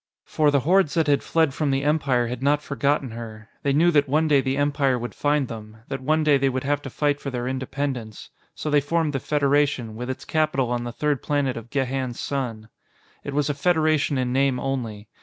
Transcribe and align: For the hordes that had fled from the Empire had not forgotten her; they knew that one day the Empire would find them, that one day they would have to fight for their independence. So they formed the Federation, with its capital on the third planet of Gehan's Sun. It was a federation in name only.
For 0.25 0.49
the 0.49 0.61
hordes 0.61 0.95
that 0.95 1.05
had 1.05 1.21
fled 1.21 1.53
from 1.53 1.69
the 1.69 1.83
Empire 1.83 2.25
had 2.25 2.41
not 2.41 2.63
forgotten 2.63 3.11
her; 3.11 3.49
they 3.61 3.71
knew 3.71 3.91
that 3.91 4.09
one 4.09 4.27
day 4.27 4.41
the 4.41 4.57
Empire 4.57 4.97
would 4.97 5.13
find 5.13 5.47
them, 5.47 5.77
that 5.89 6.01
one 6.01 6.23
day 6.23 6.39
they 6.39 6.49
would 6.49 6.63
have 6.63 6.81
to 6.81 6.89
fight 6.89 7.21
for 7.21 7.29
their 7.29 7.47
independence. 7.47 8.31
So 8.55 8.71
they 8.71 8.81
formed 8.81 9.13
the 9.13 9.19
Federation, 9.19 9.95
with 9.95 10.09
its 10.09 10.25
capital 10.25 10.71
on 10.71 10.85
the 10.85 10.91
third 10.91 11.21
planet 11.21 11.55
of 11.55 11.69
Gehan's 11.69 12.19
Sun. 12.19 12.69
It 13.23 13.35
was 13.35 13.47
a 13.47 13.53
federation 13.53 14.17
in 14.17 14.33
name 14.33 14.59
only. 14.59 15.07